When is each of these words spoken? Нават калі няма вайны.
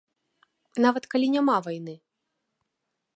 Нават 0.85 1.03
калі 1.11 1.27
няма 1.35 1.57
вайны. 1.67 1.95